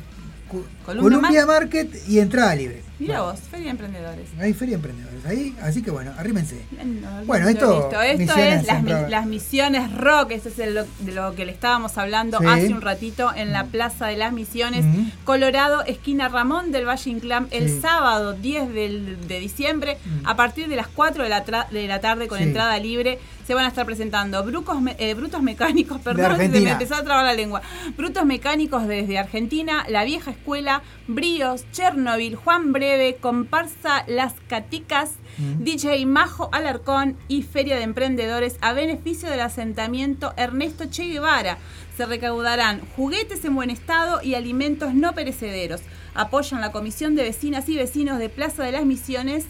[0.96, 2.82] Columbia Mar- Market y entrada libre.
[3.00, 4.28] Mira vos, Feria de Emprendedores.
[4.40, 6.64] Hay feria de emprendedores ahí, así que bueno, arrímense.
[6.84, 7.88] No, Bueno, esto.
[8.02, 11.52] Esto es las, mi- siempre- las misiones rock, eso es el de lo que le
[11.52, 12.46] estábamos hablando Sí.
[12.46, 14.84] hace un ratito en la Plaza de las Misiones.
[15.24, 17.80] Colorado, esquina Ramón del Valle Inclán, el Sí.
[17.80, 22.00] sábado 10 del- de diciembre, a partir de las 4 de la, tra- de la
[22.00, 22.44] tarde con Sí.
[22.44, 26.70] entrada libre, se van a estar presentando brucos me- eh, brutos mecánicos, perdón, se me
[26.70, 27.62] empezó a trabar la lengua,
[27.96, 35.62] brutos mecánicos desde Argentina, la vieja escuela, Bríos, Chernobyl, Juan Breve, comparsa Las Caticas, Mm.
[35.62, 41.58] DJ Majo Alarcón y Feria de Emprendedores a beneficio del asentamiento Ernesto Che Guevara.
[41.96, 45.80] Se recaudarán juguetes en buen estado y alimentos no perecederos.
[46.14, 49.44] Apoyan la Comisión de Vecinas y Vecinos de Plaza de las Misiones.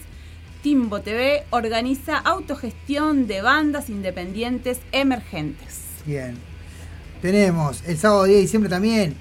[0.61, 5.79] Timbo TV organiza autogestión de bandas independientes emergentes.
[6.05, 6.37] Bien.
[7.21, 9.15] Tenemos el sábado 10 de diciembre también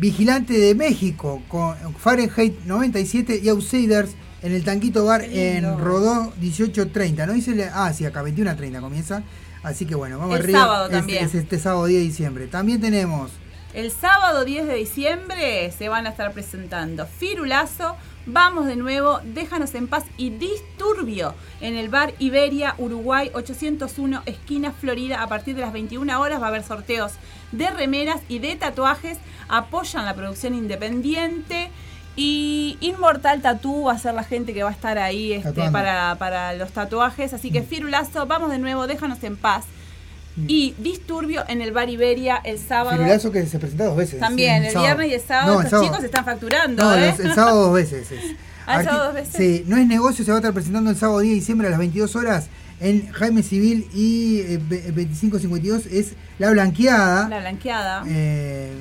[0.00, 5.78] Vigilante de México con Fahrenheit 97 y Outsiders en el Tanquito Bar en.
[5.78, 7.26] Rodó 1830.
[7.26, 7.70] ¿No dice?
[7.72, 9.22] Ah, sí, acá 21.30 comienza.
[9.62, 10.58] Así que bueno, vamos El arriba.
[10.60, 11.24] sábado Es- también.
[11.26, 12.46] Es, este sábado 10 de diciembre.
[12.46, 13.30] También tenemos
[13.74, 17.96] El sábado 10 de diciembre se van a estar presentando Firulazo,
[18.26, 24.72] Vamos de nuevo, Déjanos en paz y Disturbio en el bar Iberia, Uruguay 801, esquina
[24.72, 25.22] Florida.
[25.22, 27.12] A partir de las 21 horas va a haber sorteos
[27.52, 29.18] de remeras y de tatuajes.
[29.48, 31.70] Apoyan la producción independiente.
[32.16, 36.16] Y Inmortal Tattoo va a ser la gente que va a estar ahí este, para,
[36.18, 37.32] para los tatuajes.
[37.32, 39.64] Así que Firulazo, vamos de nuevo, déjanos en paz.
[40.46, 42.96] Y Disturbio en el bar Iberia el sábado.
[42.96, 44.20] Firulazo que se presenta dos veces.
[44.20, 47.14] También, Sí, el viernes y el sábado No, estos chicos están facturando, No, ¿eh?
[47.18, 48.10] el sábado dos veces.
[48.12, 48.20] es.
[48.66, 49.34] Sábado dos veces.
[49.34, 51.70] Sí, no es negocio, se va a estar presentando el sábado 10 de diciembre a
[51.70, 52.48] las 22 horas
[52.80, 57.28] en Jaime Civil y eh, ve- 2552 es La Blanqueada.
[57.28, 58.02] La blanqueada.
[58.08, 58.72] eh,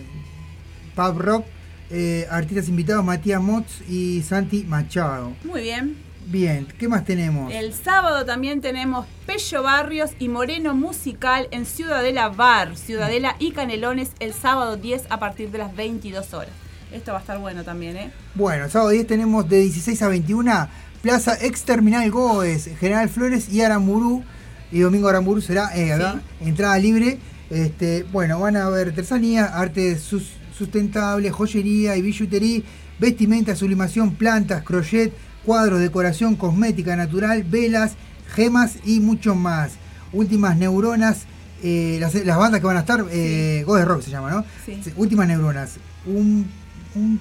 [0.95, 1.45] Pub Rock,
[1.91, 5.33] eh, artistas invitados Matías Motz y Santi Machado.
[5.43, 5.95] Muy bien.
[6.27, 7.51] Bien, ¿qué más tenemos?
[7.51, 14.11] El sábado también tenemos Pello Barrios y Moreno Musical en Ciudadela Bar, Ciudadela y Canelones
[14.19, 16.51] el sábado 10 a partir de las 22 horas.
[16.93, 18.11] Esto va a estar bueno también, ¿eh?
[18.35, 20.67] Bueno, el sábado 10 tenemos de 16 a 21
[21.01, 24.23] Plaza Ex Terminal Goes, General Flores y Aramburú.
[24.71, 27.17] Y domingo Aramburú será eh, acá, entrada libre.
[27.49, 32.61] Este, bueno, van a haber artesanía, arte sus- sustentable, joyería y billutería,
[32.99, 35.11] vestimenta, sublimación, plantas, crochet,
[35.45, 37.93] cuadros, decoración, cosmética natural, velas,
[38.35, 39.71] gemas y mucho más.
[40.13, 41.21] Últimas neuronas,
[41.63, 44.45] eh, las, las bandas que van a estar, eh, Goes Rock se llama, ¿no?
[44.65, 44.79] Sí.
[44.97, 45.77] Últimas neuronas.
[46.05, 46.45] Un,
[46.93, 47.19] un,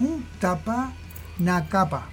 [0.00, 0.92] un tapa,
[1.68, 2.08] capa,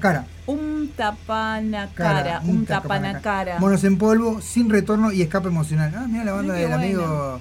[0.00, 0.26] cara.
[0.46, 3.58] Un tapanacara, un tapanacara.
[3.58, 5.92] Monos en polvo, sin retorno y escape emocional.
[5.96, 7.40] Ah, mira la banda Ay, del amigo.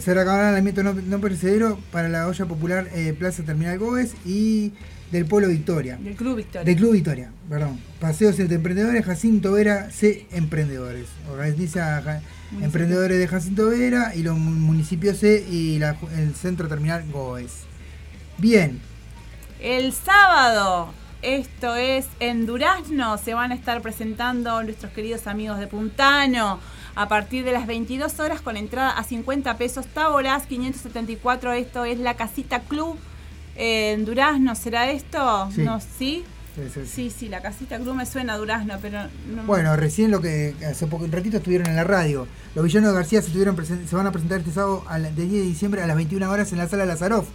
[0.00, 4.14] Se recabará el alimento no, no perecedero para la olla popular eh, Plaza Terminal Gómez
[4.24, 4.72] y
[5.12, 5.96] del Pueblo Victoria.
[5.96, 6.64] Del Club Victoria.
[6.64, 7.78] Del Club Victoria, perdón.
[8.00, 11.06] Paseos de Emprendedores, Jacinto Vera, C Emprendedores.
[11.30, 12.20] Organiza Ja-.
[12.62, 17.52] Emprendedores de Jacinto Vera y los mu- municipios C y la- el Centro Terminal Gómez.
[18.38, 18.80] Bien,
[19.60, 20.92] El sábado,
[21.22, 26.58] esto es en Durazno, se van a estar presentando nuestros queridos amigos de Puntano
[26.94, 29.86] a partir de las 22 horas con entrada a 50 pesos.
[29.86, 32.96] Tábolas 574, esto es la Casita Club
[33.56, 35.48] eh, en Durazno, ¿será esto?
[35.54, 35.62] Sí.
[35.62, 36.24] No, ¿sí?
[36.56, 37.10] Sí, sí, sí.
[37.10, 39.02] Sí, la Casita Club me suena a Durazno, pero
[39.34, 42.26] no Bueno, recién lo que hace poco, un ratito estuvieron en la radio.
[42.54, 45.10] Los villanos de García se, tuvieron presen- se van a presentar este sábado a la-
[45.10, 47.28] del 10 de diciembre a las 21 horas en la sala Lazaroff.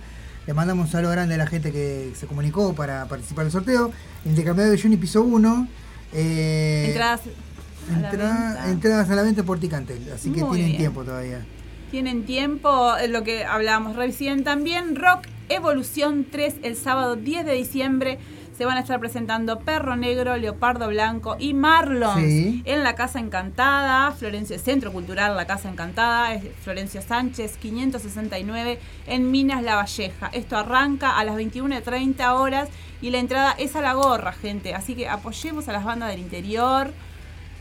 [0.48, 3.92] Le mandamos un saludo grande a la gente que se comunicó para participar del sorteo.
[4.24, 5.68] El intercambiador de Juni piso 1.
[6.14, 8.10] Eh, entradas a entra-
[8.54, 8.70] venta.
[8.70, 10.78] entradas a la venta por Ticantel, así que Muy tienen bien.
[10.78, 11.44] tiempo todavía.
[11.92, 14.96] Tienen tiempo, lo que hablábamos recién también.
[14.96, 18.20] Rock Evolución 3 el sábado 10 de diciembre.
[18.58, 22.62] Se van a estar presentando Perro Negro, Leopardo Blanco y Marlon Sí.
[22.66, 29.30] en la Casa Encantada, Florencio Centro Cultural La Casa Encantada, es Florencio Sánchez 569 en
[29.30, 30.30] Minas La Valleja.
[30.32, 32.70] Esto arranca a las 21.30 horas
[33.02, 34.74] y la entrada es a la gorra, gente.
[34.74, 36.94] Así que apoyemos a las bandas del interior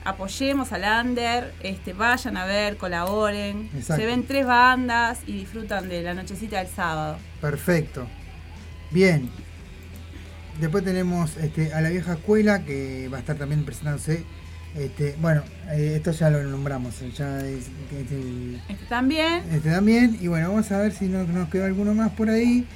[0.05, 3.71] apoyemos al under, este, vayan a ver, colaboren.
[3.75, 4.03] Exacto.
[4.03, 7.17] Se ven tres bandas y disfrutan de la nochecita del sábado.
[7.41, 8.07] Perfecto.
[8.91, 9.31] Bien.
[10.61, 14.23] Después tenemos este, a la vieja escuela que va a estar también presentándose.
[14.77, 16.95] Este, bueno, eh, esto ya lo nombramos.
[17.17, 19.43] Ya es, que es el- Este también.
[19.53, 20.17] este también.
[20.21, 22.67] Y bueno, vamos a ver si no- nos quedó alguno más por ahí.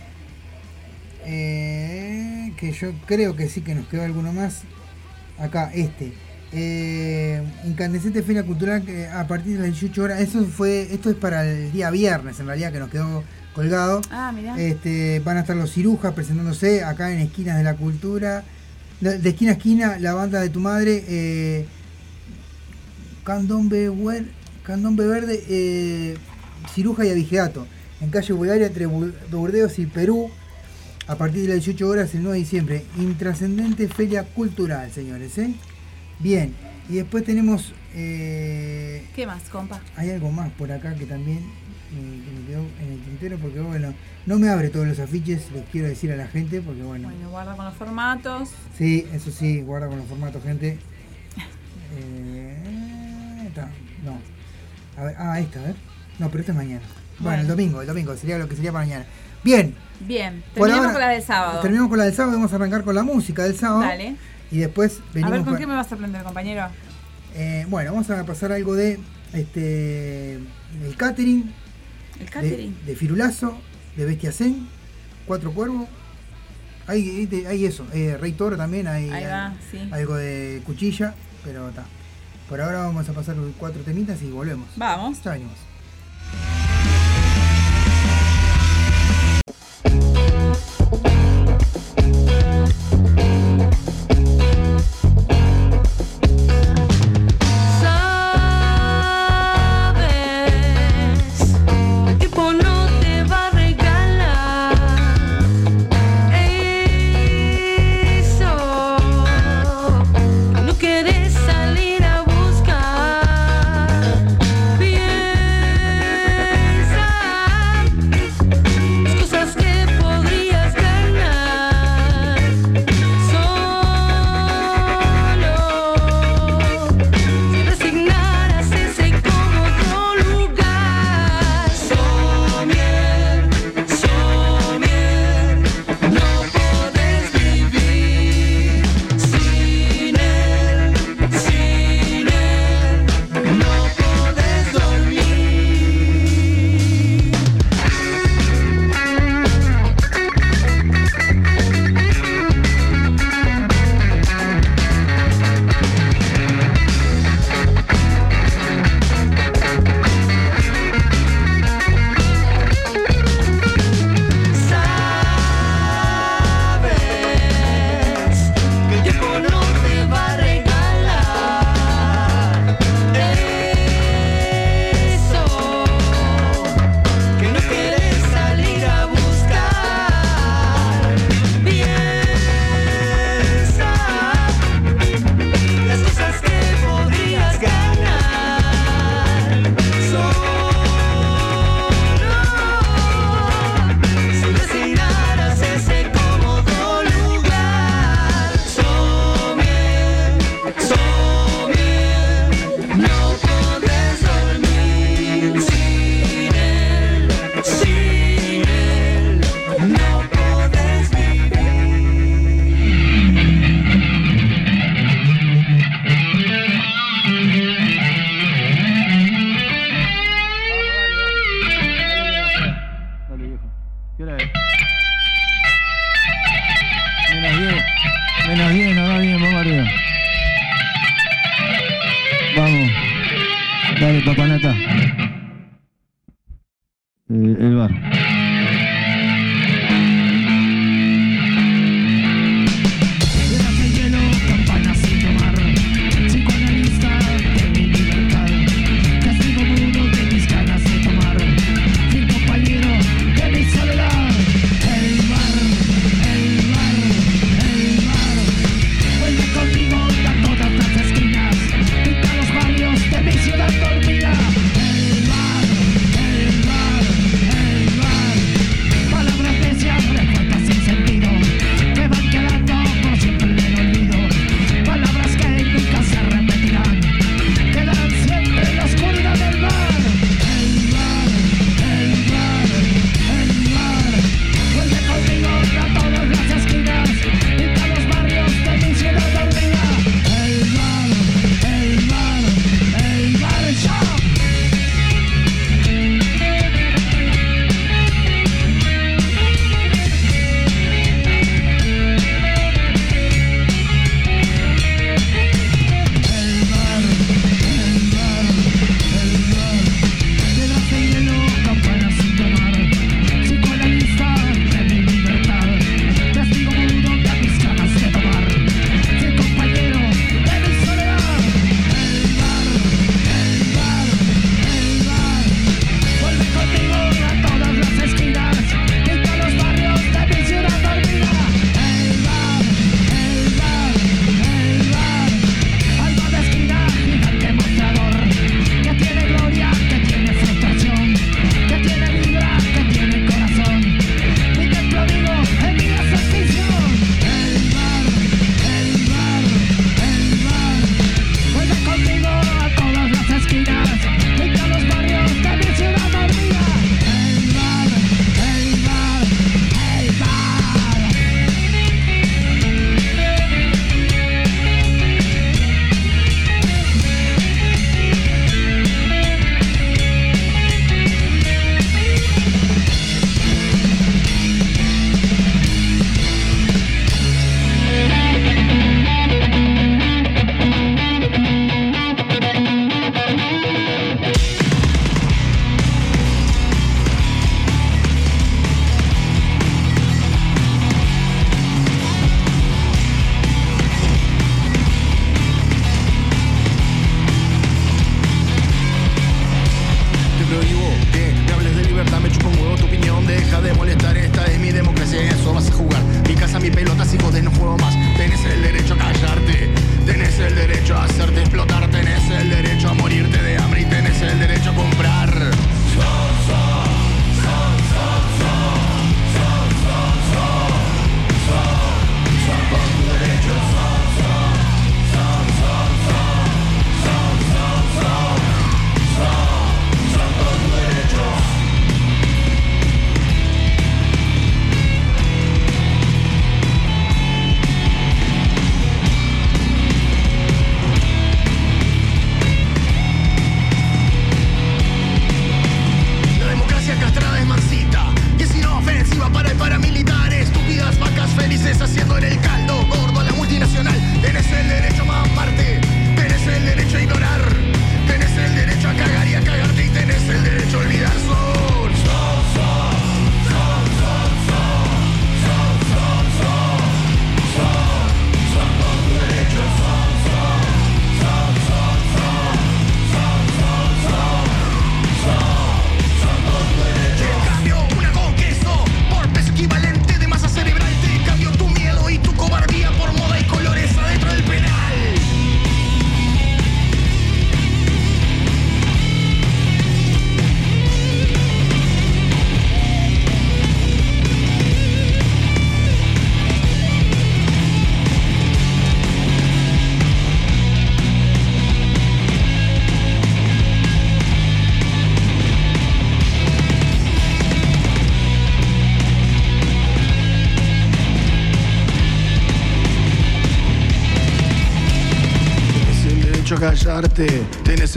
[1.24, 4.62] Eh, que yo creo que sí que nos quedó alguno más.
[5.38, 6.12] Acá, este.
[6.50, 10.20] eh, incandescente feria cultural a partir de las 18 horas.
[10.20, 13.22] Eso fue, esto es para el día viernes en realidad que nos quedó
[13.54, 14.00] colgado.
[14.10, 14.58] Ah, mirá.
[14.60, 18.44] Este, van a estar los cirujas presentándose acá en Esquinas de la Cultura.
[19.00, 21.66] De, de esquina a esquina, la banda de tu madre, eh,
[23.24, 24.28] Candombe, Wer-
[24.64, 26.16] Candombe Verde, eh,
[26.74, 27.66] Ciruja y Abigeato,
[28.00, 30.30] en calle Bulgaria entre Bu- Burdeos y Perú,
[31.06, 32.84] a partir de las 18 horas el 9 de diciembre.
[32.98, 35.36] Intrascendente feria cultural, señores.
[35.38, 35.54] ¿eh?
[36.18, 36.54] Bien,
[36.88, 37.72] y después tenemos...
[37.94, 39.80] eh, ¿Qué más, compa?
[39.96, 41.40] hay algo más por acá que también
[41.92, 43.94] eh, que me quedó en el tintero porque bueno,
[44.26, 47.30] no me abre todos los afiches, les quiero decir a la gente porque bueno, Bueno,
[47.30, 48.50] guarda con los formatos.
[48.76, 50.78] sí, eso sí, guarda con los formatos, gente.
[51.96, 53.50] Eh,
[54.04, 54.18] no.
[55.00, 55.74] A ver, ah, esta, a ver.
[56.18, 56.80] No, pero esta es mañana.
[57.20, 59.04] Bueno, el domingo, el domingo, sería lo que sería para mañana.
[59.44, 61.60] Bien, Bien, terminamos ahora- con la del sábado.
[61.60, 63.80] terminamos con la del sábado, vamos a arrancar con la música del sábado.
[63.82, 64.16] Dale.
[64.50, 66.66] Y después A venimos ver, ¿con qué me vas a sorprender, compañero?
[67.34, 68.98] eh, bueno, vamos a pasar algo de
[69.32, 71.52] este el catering,
[72.14, 72.76] El de, catering.
[72.86, 73.58] de Firulazo,
[73.96, 74.66] de Bestia Zen,
[75.26, 75.88] Cuatro Cuervos.
[76.86, 79.88] Hay, hay- hay eso, eh, Rey Toro también, hay, Ahí va, hay sí.
[79.92, 81.84] algo de cuchilla, pero está.
[82.48, 84.68] Por ahora vamos a pasar los cuatro temitas y volvemos.
[84.76, 85.22] Vamos.
[85.22, 85.56] Ya venimos.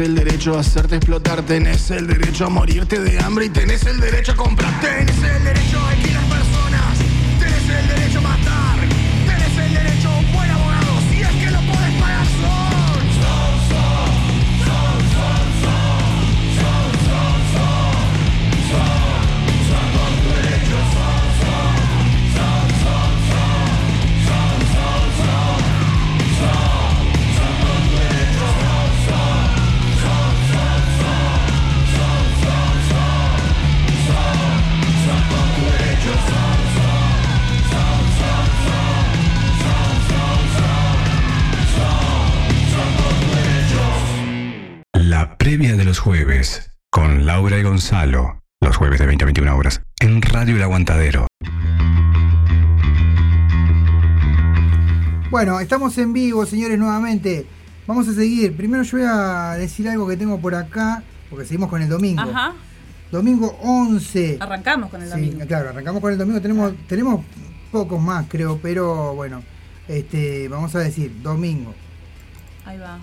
[0.03, 3.99] El derecho a hacerte explotar, tenés el derecho a morirte de hambre y tenés el
[3.99, 6.60] derecho a comprar, tenés el derecho a alquilar personas,
[48.61, 51.27] Los jueves de 20 a 21 horas, en Radio El Aguantadero.
[55.29, 57.45] Bueno, estamos en vivo, señores, nuevamente.
[57.85, 58.55] Vamos a seguir.
[58.55, 62.21] Primero yo voy a decir algo que tengo por acá, porque seguimos con el domingo.
[62.21, 62.53] Ajá.
[63.11, 64.37] Domingo 11.
[64.39, 65.45] Arrancamos con el Sí, domingo.
[65.45, 66.39] claro, arrancamos con el domingo.
[66.39, 67.25] Tenemos, tenemos
[67.73, 69.43] pocos más, creo, pero bueno,
[69.89, 71.75] este, vamos a decir, domingo.
[72.65, 72.99] Ahí va.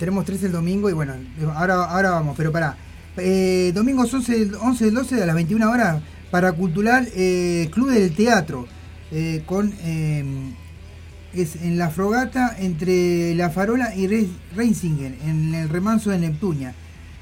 [0.00, 1.14] Tenemos tres el domingo y bueno,
[1.54, 2.76] ahora, ahora vamos, pero pará.
[3.20, 6.00] Eh, domingos 11, del- 11 del 12 a las 21 horas
[6.30, 8.66] para Cultural eh, Club del Teatro,
[9.12, 10.24] eh, con eh,
[11.32, 16.74] es en la frogata entre La Farola y Re- Reisingen, en el remanso de Neptunia.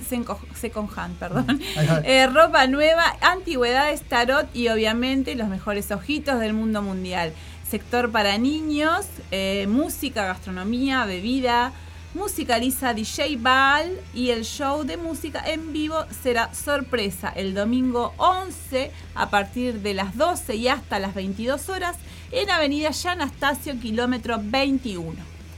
[0.56, 1.62] Second Hand, perdón.
[2.04, 7.34] Eh, ropa nueva, antigüedades, tarot y obviamente los mejores ojitos del mundo mundial.
[7.70, 11.74] Sector para niños, eh, música, gastronomía, bebida,
[12.14, 18.92] musicaliza DJ Val y el show de música en vivo será sorpresa el domingo 11
[19.14, 21.96] a partir de las 12 y hasta las 22 horas
[22.32, 25.14] en Avenida Jan Anastasio, kilómetro 21.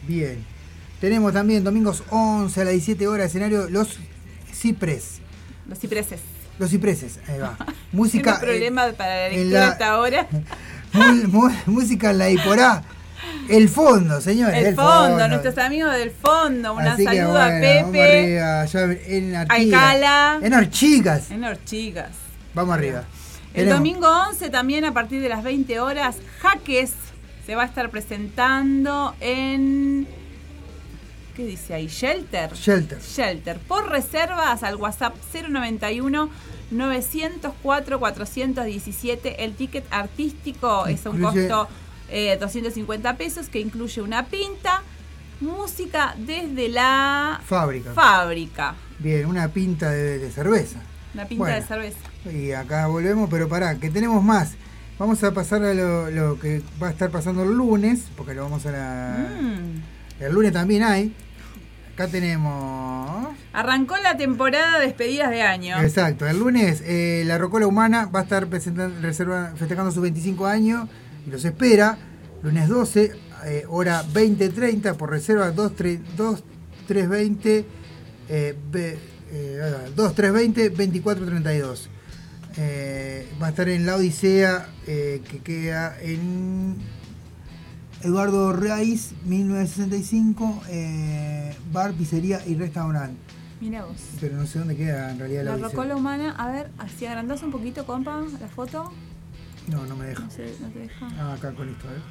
[0.08, 0.44] Bien.
[1.00, 3.98] Tenemos también domingos 11 a las 17 horas, escenario Los
[4.54, 5.20] Cipres.
[5.68, 6.20] Los cipreses.
[6.58, 7.58] Los cipreses, ahí va.
[7.94, 8.34] Música.
[8.40, 10.28] Tengo problema para la lectura la- hasta ahora.
[11.66, 12.84] música en la Iporá.
[13.48, 14.66] El fondo, señores.
[14.66, 16.74] El fondo, nuestros amigos del fondo.
[16.74, 19.36] Un que saludo bueno, a Vamos Pepe, arriba, allá en.
[19.36, 21.32] Alcala, En Archigas.
[21.32, 22.12] en Orchigas.
[22.54, 23.04] Vamos arriba.
[23.54, 26.92] El Tenemos- domingo 11 también a partir de las 20 horas, Jaques
[27.46, 30.08] se va a estar presentando en...
[31.40, 31.88] ¿Qué dice ahí?
[31.88, 32.52] Shelter.
[32.52, 33.00] Shelter.
[33.00, 33.60] Shelter.
[33.60, 36.30] Por reservas al WhatsApp 091
[36.70, 39.46] 904 417.
[39.46, 41.70] El ticket artístico es un costo
[42.10, 44.82] eh, 250 pesos que incluye una pinta,
[45.40, 47.94] música desde la Fábrica.
[47.94, 48.76] fábrica.
[48.98, 50.82] Bien, una pinta de, de cerveza.
[51.14, 51.56] Una pinta Bueno.
[51.56, 52.00] de cerveza.
[52.38, 54.56] Y acá volvemos, pero pará, que tenemos más.
[54.98, 58.44] Vamos a pasar a lo, lo que va a estar pasando el lunes, porque lo
[58.44, 59.30] vamos a la...
[59.42, 60.00] Mm.
[60.22, 61.16] El lunes también hay.
[62.00, 63.28] Acá tenemos...
[63.52, 65.78] Arrancó la temporada de despedidas de año.
[65.82, 70.46] Exacto, el lunes eh, la Rocola Humana va a estar presentando, reserva, festejando sus 25
[70.46, 70.88] años
[71.28, 71.98] y los espera.
[72.42, 73.12] Lunes 12,
[73.48, 77.66] eh, hora 20.30 por reserva 2320
[78.30, 78.98] eh, ve-
[79.34, 81.90] eh, ahí va, 2320 2432.
[82.56, 86.78] Eh, va a estar en la Odisea eh, que queda en
[88.02, 93.20] Eduardo Reis, 1965, eh, bar, pizzería y restaurante.
[93.60, 93.98] Mira vos.
[94.22, 97.44] Pero no sé dónde queda en realidad la, La rocola humana, a ver, así agrandás
[97.44, 98.92] un poquito, compa, la foto.
[99.68, 100.24] No, no me deja.
[100.24, 101.10] No sé, no te deja.
[101.20, 102.02] Ah, acá con esto, ¿eh?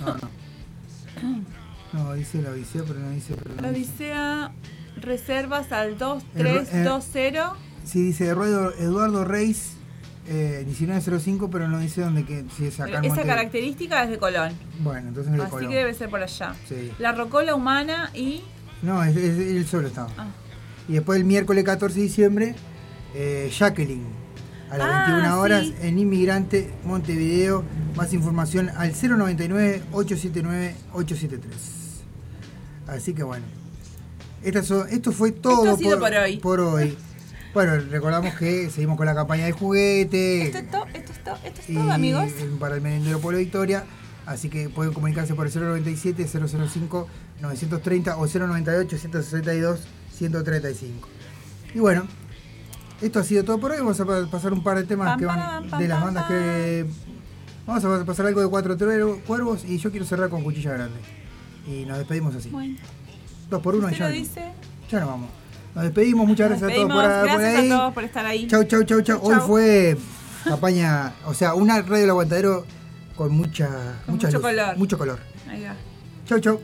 [0.00, 0.34] No, no.
[1.92, 3.34] No, dice la Odisea, pero no dice.
[3.36, 3.68] Pero no La.
[3.68, 4.52] Odisea
[5.00, 7.40] reservas al 2320.
[7.84, 9.74] Sí, dice Eduardo, Eduardo Reis,
[10.26, 14.52] eh, 1905, pero no dice dónde que si es acá Esa característica es de Colón.
[14.80, 15.70] Bueno, entonces es de Así Colón.
[15.70, 16.54] que debe ser por allá.
[16.68, 16.90] Sí.
[16.98, 18.42] La rocola humana y.
[18.82, 20.08] No, es, es- él solo estaba.
[20.16, 20.28] Ah.
[20.88, 22.54] Y después el miércoles 14 de diciembre,
[23.14, 24.04] eh, Jacqueline,
[24.70, 25.74] a las Ah, 21 horas, sí.
[25.80, 27.64] en Inmigrante, Montevideo.
[27.96, 31.38] Más información al 099-879-873.
[32.88, 33.46] Así que bueno.
[34.42, 36.36] Estas son- esto fue todo Esto sido por hoy.
[36.38, 36.96] por hoy.
[37.54, 40.42] Bueno, recordamos que seguimos con la campaña de juguete.
[40.42, 42.24] Esto es todo, esto es todo, esto es todo, amigos.
[42.58, 43.84] para el merendero Polo Victoria.
[44.26, 47.08] Así que pueden comunicarse por el 097 005
[47.40, 49.80] 930 o 098 162
[50.12, 51.08] 135.
[51.74, 52.06] Y bueno,
[53.00, 53.78] esto ha sido todo por hoy.
[53.78, 56.86] Vamos a pa- pasar un par de temas que van de las bandas que.
[57.66, 58.76] Vamos a pasar algo de cuatro
[59.26, 60.98] cuervos y yo quiero cerrar con cuchilla grande.
[61.68, 62.48] Y nos despedimos así.
[62.50, 62.76] Bueno,
[63.48, 64.52] Dos por uno y ya, lo dice.
[64.90, 65.30] ya nos vamos.
[65.74, 67.70] Nos despedimos, muchas gracias a todos por, por Gracias ahí.
[67.70, 68.46] a todos por estar ahí.
[68.46, 69.20] Chau, chau, chau, chau.
[69.22, 69.96] Hoy fue
[70.44, 72.64] campaña, o sea, una radio del aguantadero
[73.16, 73.68] con mucha,
[74.06, 74.76] Con mucha mucho luz, color.
[74.76, 75.18] mucho color.
[75.48, 75.74] Ahí va.
[76.26, 76.60] Chau, chau.